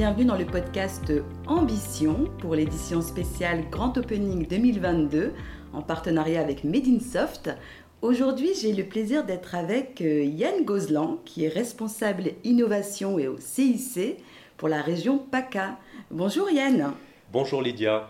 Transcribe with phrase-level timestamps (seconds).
[0.00, 1.12] bienvenue dans le podcast
[1.46, 5.34] Ambition pour l'édition spéciale Grand Opening 2022
[5.74, 7.50] en partenariat avec Medinsoft.
[8.00, 13.36] Aujourd'hui, j'ai le plaisir d'être avec euh, Yann Gozlan, qui est responsable innovation et au
[13.38, 14.16] CIC
[14.56, 15.76] pour la région PACA.
[16.10, 16.94] Bonjour Yann.
[17.30, 18.08] Bonjour Lydia.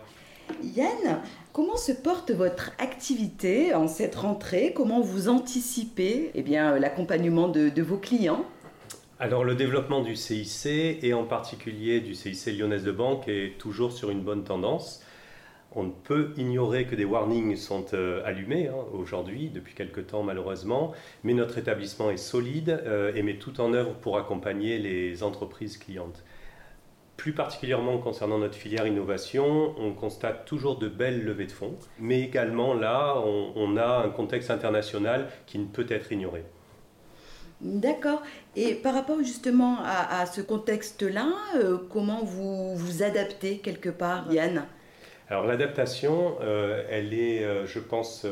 [0.63, 1.19] Yann,
[1.51, 4.71] comment se porte votre activité en cette rentrée?
[4.73, 8.45] Comment vous anticipez eh bien, l'accompagnement de, de vos clients?
[9.21, 13.91] Alors le développement du CIC et en particulier du CIC Lyonnaise de Banque est toujours
[13.91, 15.05] sur une bonne tendance.
[15.73, 20.23] On ne peut ignorer que des warnings sont euh, allumés hein, aujourd'hui, depuis quelque temps
[20.23, 25.21] malheureusement, mais notre établissement est solide euh, et met tout en œuvre pour accompagner les
[25.21, 26.23] entreprises clientes.
[27.15, 32.21] Plus particulièrement concernant notre filière innovation, on constate toujours de belles levées de fonds, mais
[32.21, 36.43] également là, on a un contexte international qui ne peut être ignoré.
[37.61, 38.23] D'accord.
[38.55, 44.65] Et par rapport justement à, ce contexte-là, euh, comment vous vous adaptez quelque part, Yann?
[45.29, 48.25] Alors l'adaptation, euh, elle est, euh, je pense,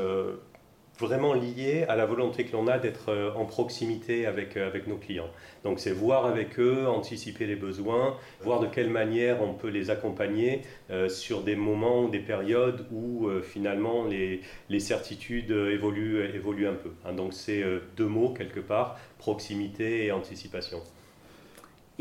[0.99, 4.87] vraiment lié à la volonté que l'on a d'être euh, en proximité avec, euh, avec
[4.87, 5.29] nos clients.
[5.63, 9.89] Donc c'est voir avec eux, anticiper les besoins, voir de quelle manière on peut les
[9.89, 16.73] accompagner euh, sur des moments, des périodes où finalement les, les certitudes évoluent, évoluent un
[16.73, 16.91] peu.
[17.05, 17.13] Hein.
[17.13, 17.63] donc c'est
[17.95, 20.81] deux mots quelque part, proximité et anticipation.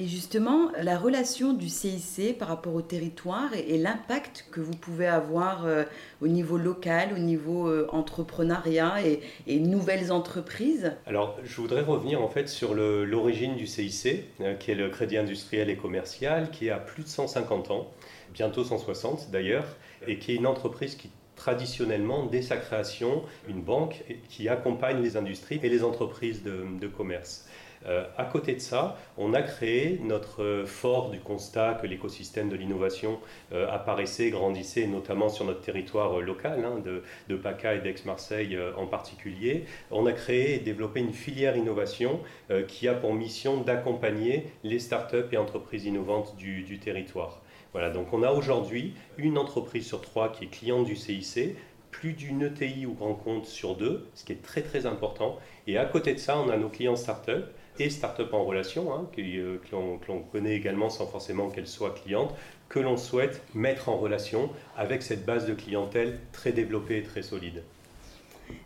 [0.00, 5.08] Et justement, la relation du CIC par rapport au territoire et, l'impact que vous pouvez
[5.08, 5.82] avoir euh,
[6.22, 12.28] au niveau local, au niveau euh, entrepreneuriat et, nouvelles entreprises Alors, je voudrais revenir en
[12.28, 16.78] fait sur l'origine du CIC, euh, qui est le Crédit industriel et commercial, qui a
[16.78, 17.90] plus de 150 ans,
[18.32, 19.66] bientôt 160 d'ailleurs,
[20.06, 25.16] et qui est une entreprise qui traditionnellement, dès sa création, une banque qui accompagne les
[25.16, 27.48] industries et les entreprises de, de commerce.
[27.86, 32.56] Euh, à côté de ça, on a créé notre fort du constat que l'écosystème de
[32.56, 33.18] l'innovation
[33.52, 36.82] euh, apparaissait, grandissait, notamment sur notre territoire euh, local, hein,
[37.28, 39.64] de, PACA et d'Aix-Marseille en particulier.
[39.90, 42.20] On a créé et développé une filière innovation
[42.66, 47.40] qui a pour mission d'accompagner les startups et entreprises innovantes du, du territoire.
[47.72, 51.54] Voilà, donc on a aujourd'hui une entreprise sur trois qui est cliente du CIC,
[51.90, 55.38] plus d'une ETI ou grand compte sur deux, ce qui est très très important.
[55.66, 57.46] Et à côté de ça, on a nos clients startups
[57.78, 59.76] et start-up en relation, hein, euh, que,
[60.08, 62.34] l'on connaît également sans forcément qu'elles soient clientes,
[62.68, 67.22] que l'on souhaite mettre en relation avec cette base de clientèle très développée et très
[67.22, 67.62] solide.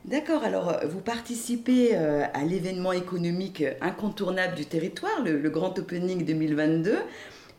[0.04, 6.98] D'accord, alors vous participez euh, à l'événement économique incontournable du territoire, le Grand Opening 2022.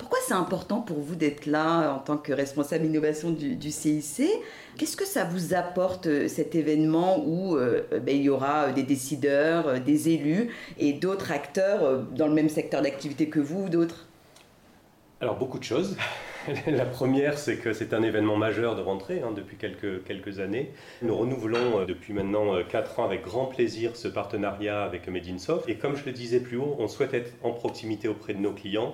[0.04, 4.30] Pourquoi c'est important pour vous d'être là en tant que responsable innovation du, CIC
[4.78, 8.74] Qu'est-ce que ça vous apporte euh, cet événement où euh, ben, il y aura euh,
[8.74, 13.70] des décideurs, des élus et d'autres acteurs dans le même secteur d'activité que vous ou
[13.70, 14.06] d'autres?
[15.22, 15.96] Alors beaucoup de choses.
[16.68, 20.74] La première, c'est que c'est un événement majeur de rentrée hein, depuis quelques, années.
[21.02, 25.70] Nous renouvelons depuis maintenant 4 ans avec grand plaisir ce partenariat avec Medinsoft.
[25.70, 28.52] Et comme je le disais plus haut, on souhaite être en proximité auprès de nos
[28.52, 28.94] clients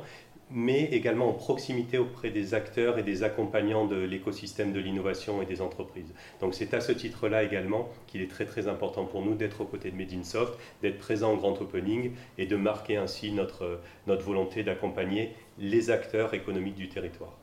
[0.51, 5.45] mais également en proximité auprès des acteurs et des accompagnants de l'écosystème de l'innovation et
[5.45, 6.13] des entreprises.
[6.41, 9.65] Donc c'est à ce titre-là également qu'il est très très important pour nous d'être aux
[9.65, 14.63] côtés de Medinsoft, d'être présent au Grand Opening et de marquer ainsi notre, notre volonté
[14.63, 17.33] d'accompagner les acteurs économiques du territoire.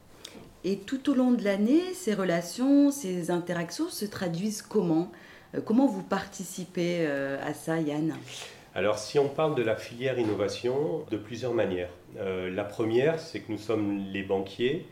[0.65, 5.13] Et tout au long de l'année, ces relations, ces interactions se traduisent comment?
[5.55, 8.15] Euh, Comment vous participez euh, à ça, Yann?
[8.75, 11.89] Alors si on parle de la filière innovation, de plusieurs manières.
[12.19, 14.87] Euh, la première, c'est que nous sommes les banquiers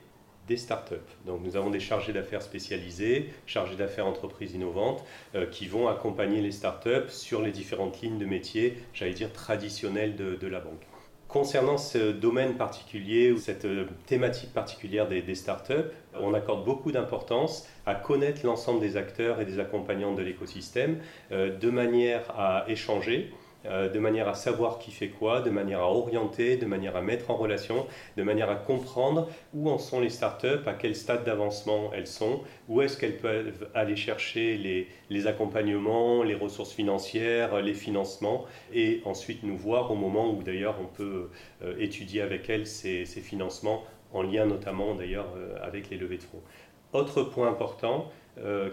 [0.47, 0.95] des startups.
[1.27, 5.03] Donc nous avons des chargés d'affaires spécialisés, chargés d'affaires entreprises innovantes,
[5.35, 10.17] euh, qui vont accompagner les startups sur les différentes lignes de métier, j'allais dire traditionnelles
[10.17, 10.83] de, la banque.
[11.29, 15.91] Concernant ce domaine particulier ou cette euh, thématique particulière des, startups,
[16.21, 20.99] on accorde beaucoup d'importance à connaître l'ensemble des acteurs et des accompagnants de l'écosystème
[21.31, 23.33] de manière à échanger,
[23.65, 27.31] de manière à savoir qui fait quoi, de manière à orienter, de manière à mettre
[27.31, 31.91] en relation, de manière à comprendre où en sont les startups, à quel stade d'avancement
[31.95, 38.45] elles sont, où est-ce qu'elles peuvent aller chercher les, accompagnements, les ressources financières, les financements,
[38.73, 41.31] et ensuite nous voir au moment où d'ailleurs on peut
[41.63, 46.23] euh, étudier avec elles ces, financements, en lien notamment d'ailleurs euh, avec les levées de
[46.23, 46.43] fonds.
[46.93, 48.11] Autre point important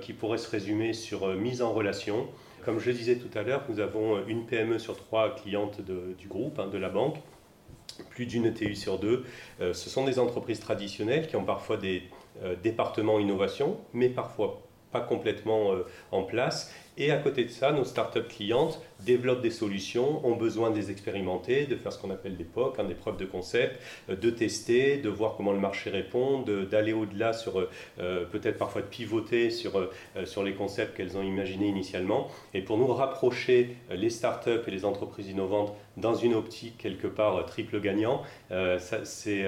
[0.02, 2.28] qui pourrait se résumer sur mise en relation,
[2.64, 6.28] comme je le disais tout à l'heure, nous avons une PME sur trois clientes du
[6.28, 7.18] groupe, hein, de la banque,
[8.10, 9.26] plus d'une ETU sur deux.
[9.60, 12.04] Euh, ce sont des entreprises traditionnelles qui ont parfois des
[12.44, 14.62] euh, départements innovation, mais parfois
[14.92, 15.72] pas complètement
[16.12, 16.74] en place.
[16.98, 20.92] Et à côté de ça, nos startups clientes développent des solutions, ont besoin de les
[20.92, 23.80] expérimenter, de faire ce qu'on appelle des POC, hein, des preuves de concept,
[24.10, 27.60] euh, de tester, de voir comment le marché répond, d'aller au-delà sur
[28.00, 29.90] euh, peut-être parfois de pivoter sur, euh,
[30.26, 32.28] sur les concepts qu'elles ont imaginés initialement.
[32.54, 37.46] Et pour nous rapprocher les startups et les entreprises innovantes dans une optique quelque part
[37.46, 38.22] triple gagnant,
[39.04, 39.46] c'est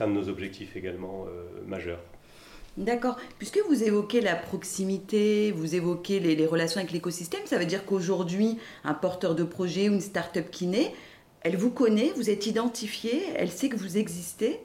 [0.00, 1.26] un de nos objectifs également
[1.66, 2.00] majeurs.
[2.78, 3.16] D'accord.
[3.38, 8.58] Puisque vous évoquez la proximité, vous évoquez les, relations avec l'écosystème, ça veut dire qu'aujourd'hui,
[8.84, 10.92] un porteur de projet ou une start-up qui naît,
[11.42, 14.60] elle vous connaît, vous êtes identifié, elle sait que vous existez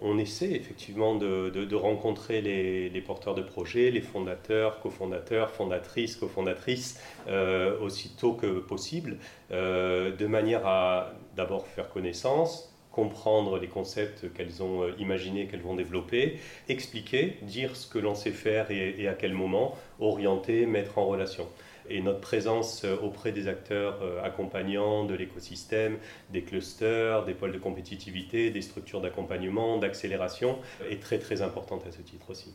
[0.00, 7.78] on essaie effectivement de, rencontrer les, porteurs de projets, les fondateurs, cofondateurs, fondatrices, cofondatrices, euh,
[7.80, 9.18] aussitôt que possible,
[9.50, 15.62] euh, de manière à d'abord faire connaissance, comprendre les concepts qu'elles ont euh, imaginés, qu'elles
[15.62, 16.38] vont développer,
[16.68, 21.48] expliquer, dire ce que l'on sait faire et, à quel moment, orienter, mettre en relation.
[21.90, 25.98] Et notre présence euh, auprès des acteurs euh, accompagnants de l'écosystème,
[26.30, 30.58] des clusters, des pôles de compétitivité, des structures d'accompagnement, d'accélération,
[30.88, 32.54] est très très importante à ce titre aussi.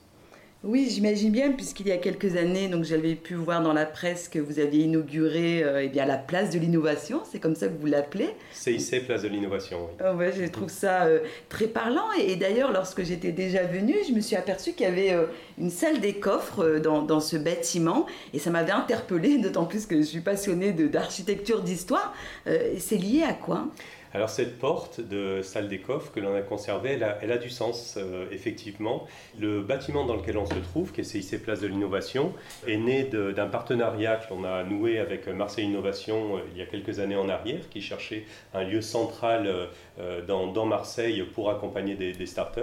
[0.61, 4.27] Oui, j'imagine bien, puisqu'il y a quelques années, donc j'avais pu voir dans la presse
[4.27, 7.79] que vous aviez inauguré euh, eh bien, la place de l'innovation, c'est comme ça que
[7.79, 8.35] vous l'appelez.
[8.51, 10.05] CIC, place de l'innovation, oui.
[10.05, 12.11] Oh, ouais, je trouve ça euh, très parlant.
[12.19, 15.27] Et, d'ailleurs, lorsque j'étais déjà venue, je me suis aperçue qu'il y avait euh,
[15.57, 18.05] une salle des coffres dans, dans, ce bâtiment.
[18.33, 22.13] Et ça m'avait interpellée, d'autant plus que je suis passionnée d'architecture, d'histoire.
[22.45, 23.69] c'est lié à quoi?
[24.13, 27.95] Alors cette porte de salle des coffres que l'on a conservée, elle a, du sens,
[27.97, 29.07] euh, effectivement.
[29.39, 32.33] Le bâtiment dans lequel on se trouve, qui est CIC Place de l'Innovation,
[32.67, 36.65] est né d'un partenariat que l'on a noué avec Marseille Innovation euh, il y a
[36.65, 42.25] quelques années en arrière, qui cherchait un lieu central euh, dans, Marseille pour accompagner des,
[42.25, 42.61] startups.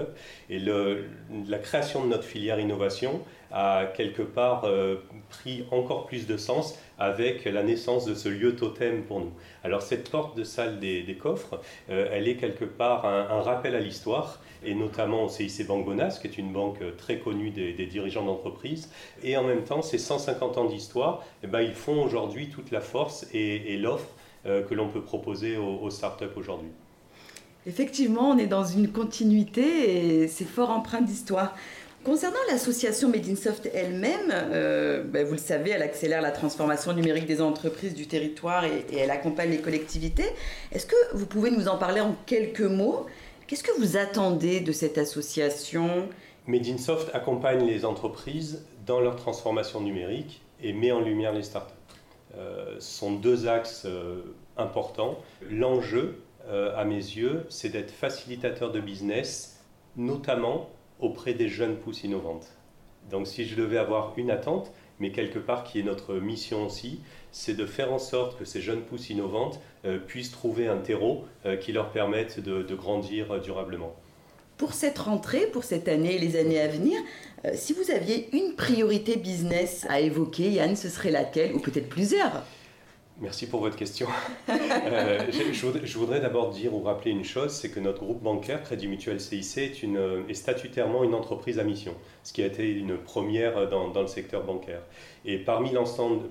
[0.48, 4.96] Et la création de notre filière innovation a quelque part euh,
[5.28, 9.32] pris encore plus de sens avec la naissance de ce lieu totem pour nous.
[9.64, 11.60] Alors cette porte de salle des, coffres,
[11.90, 16.18] euh, elle est quelque part un, rappel à l'histoire, et notamment au CIC Banque Bonas,
[16.20, 18.90] qui est une banque très connue des, dirigeants d'entreprise,
[19.22, 22.80] et en même temps ces 150 ans d'histoire, eh ben, ils font aujourd'hui toute la
[22.80, 24.10] force et, l'offre
[24.44, 26.70] que l'on peut proposer aux startups aujourd'hui.
[27.66, 31.54] Effectivement, on est dans une continuité et c'est fort empreint d'histoire.
[32.04, 36.92] Concernant l'association Made in Soft elle-même, euh, ben, vous le savez, elle accélère la transformation
[36.92, 40.30] numérique des entreprises du territoire et, elle accompagne les collectivités.
[40.70, 43.06] Est-ce que vous pouvez nous en parler en quelques mots?
[43.48, 46.08] Qu'est-ce que vous attendez de cette association?
[46.46, 51.42] Made in Soft accompagne les entreprises dans leur transformation numérique et met en lumière les
[51.42, 51.74] startups.
[52.38, 54.22] Euh, ce sont deux axes euh,
[54.56, 55.18] importants.
[55.50, 59.60] L'enjeu, à mes yeux, c'est d'être facilitateur de business,
[59.96, 60.70] notamment
[61.00, 62.48] auprès des jeunes pousses innovantes.
[63.10, 67.00] Donc si je devais avoir une attente, mais quelque part qui est notre mission aussi,
[67.30, 71.24] c'est de faire en sorte que ces jeunes pousses innovantes euh, puissent trouver un terreau
[71.44, 73.94] euh, qui leur permette de, grandir durablement.
[74.56, 76.98] Pour cette rentrée, pour cette année et les années à venir,
[77.44, 81.54] euh, si vous aviez une priorité business à évoquer, Yann, ce serait laquelle?
[81.54, 82.42] Ou peut-être plusieurs?
[83.20, 84.08] Merci pour votre question.
[84.88, 88.86] Euh, je, voudrais, d'abord dire ou rappeler une chose, c'est que notre groupe bancaire, Crédit
[88.86, 89.84] Mutuel CIC,
[90.28, 94.44] est, statutairement une entreprise à mission, ce qui a été une première dans, le secteur
[94.44, 94.82] bancaire.
[95.24, 95.72] Et parmi,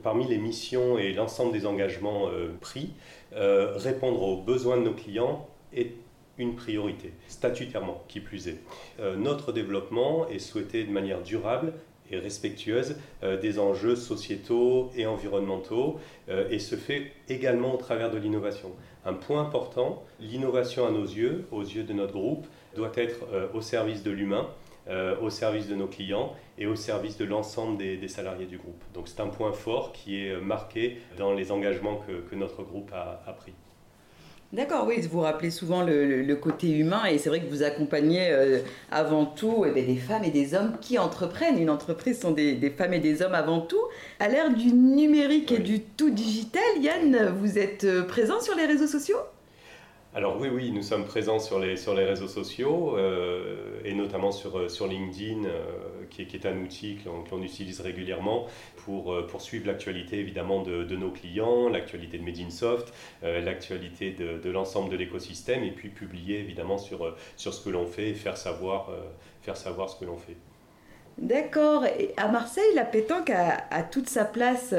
[0.03, 2.93] parmi les missions et l'ensemble des engagements euh, pris,
[3.33, 5.91] euh, répondre aux besoins de nos clients est
[6.37, 8.59] une priorité, statutairement, qui plus est.
[9.17, 11.73] notre développement est souhaité de manière durable
[12.11, 18.11] et respectueuse euh, des enjeux sociétaux et environnementaux euh, et se fait également au travers
[18.11, 18.71] de l'innovation.
[19.05, 23.47] Un point important, l'innovation à nos yeux, aux yeux de notre groupe, doit être euh,
[23.53, 24.47] au service de l'humain,
[25.19, 28.83] au service de nos clients et au service de l'ensemble des, salariés du groupe.
[28.93, 33.33] Donc c'est un point fort qui est marqué dans les engagements que, notre groupe a
[33.33, 33.55] pris.
[34.53, 38.59] D'accord, oui, vous rappelez souvent le, côté humain et c'est vrai que vous accompagnez euh,
[38.91, 41.59] avant tout eh des femmes et des hommes qui entreprennent.
[41.59, 43.81] Une entreprise sont des, femmes et des hommes avant tout.
[44.19, 48.65] À l'ère du numérique et du tout digital, Yann, vous êtes euh, présent sur les
[48.65, 49.17] réseaux sociaux?
[50.15, 54.31] Alors oui, oui, nous sommes présents sur les, sur les réseaux sociaux euh, et notamment
[54.31, 55.61] sur, euh, sur LinkedIn, euh,
[56.09, 60.95] qui, est, un outil que l'on utilise régulièrement pour, pour suivre l'actualité évidemment de, de,
[60.95, 62.93] nos clients, l'actualité de Made in Soft,
[63.23, 68.11] l'actualité de, l'ensemble de l'écosystème et puis publier évidemment sur, sur ce que l'on fait
[68.11, 68.91] et faire savoir,
[69.41, 70.37] faire savoir ce que l'on fait.
[71.17, 71.85] D'accord.
[71.85, 74.73] Et à Marseille, la pétanque a, toute sa place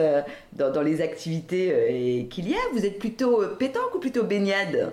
[0.52, 2.60] dans, dans les activités qu'il y a.
[2.72, 4.92] Vous êtes plutôt pétanque ou plutôt baignade?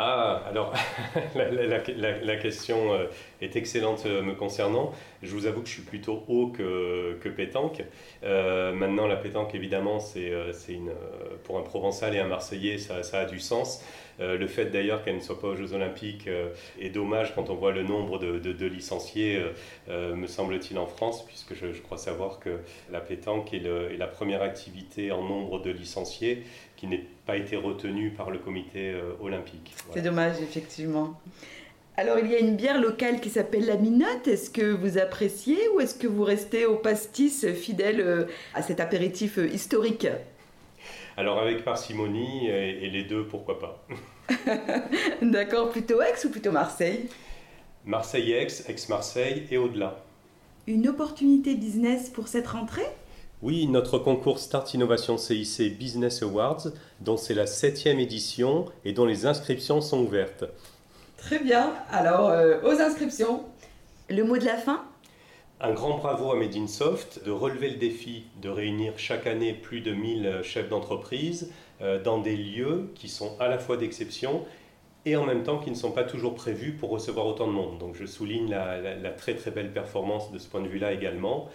[0.00, 0.72] Ah, alors
[1.34, 3.06] la, question euh,
[3.42, 4.92] est excellente euh, me concernant.
[5.24, 7.82] Je vous avoue que je suis plutôt haut que, que pétanque.
[8.22, 10.30] Euh, maintenant, la pétanque, évidemment, c'est
[11.42, 13.84] pour un Provençal et un Marseillais, ça, ça a du sens.
[14.18, 16.28] Le fait d'ailleurs qu'elle ne soit pas aux Jeux Olympiques
[16.80, 19.40] est dommage quand on voit le nombre de, de, licenciés,
[19.88, 22.58] me semble-t-il, en France, puisque je, je, crois savoir que
[22.90, 26.42] la pétanque est, le, est la première activité en nombre de licenciés
[26.78, 29.74] qui n'est pas été retenu par le comité euh, olympique.
[29.92, 31.20] C'est dommage, effectivement.
[31.96, 34.28] Alors, il y a une bière locale qui s'appelle la Minotte.
[34.28, 38.78] Est-ce que vous appréciez ou est-ce que vous restez au pastis fidèle euh, à cet
[38.78, 40.06] apéritif euh, historique?
[41.18, 43.84] Alors, avec parcimonie et les deux, pourquoi pas.
[45.20, 47.08] D'accord, plutôt Aix ou plutôt Marseille?
[47.84, 49.98] Marseille-Aix, Aix-Marseille et au-delà.
[50.68, 52.86] Une opportunité business pour cette rentrée?
[53.42, 56.68] Oui, notre concours Start Innovation CIC Business Awards,
[57.00, 60.44] dont c'est la septième édition et dont les inscriptions sont ouvertes.
[61.16, 63.42] Très bien, alors euh, aux inscriptions.
[64.08, 64.84] Le mot de la fin?
[65.60, 69.92] Un grand bravo à Medinsoft de relever le défi de réunir chaque année plus de
[69.92, 74.44] 1000 chefs d'entreprise euh, dans des lieux qui sont à la fois d'exception
[75.04, 77.78] et en même temps qui ne sont pas toujours prévus pour recevoir autant de monde.
[77.78, 81.48] Donc je souligne la très très belle performance de ce point de vue-là également.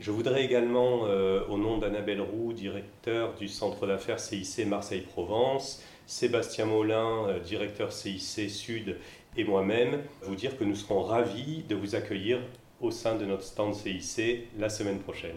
[0.00, 6.66] Je voudrais également, euh, au nom d'Annabelle Roux, directeur du centre d'affaires CIC Marseille-Provence, Sébastien
[6.66, 8.96] Molin, euh, directeur CIC Sud,
[9.36, 12.38] et moi-même, vous dire que nous serons ravis de vous accueillir
[12.80, 15.36] au sein de notre stand CIC la semaine prochaine.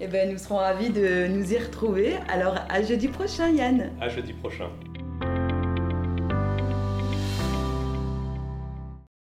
[0.00, 2.14] Eh bien, nous serons ravis de nous y retrouver.
[2.28, 3.90] Alors, à jeudi prochain, Yann.
[4.00, 4.70] À jeudi prochain.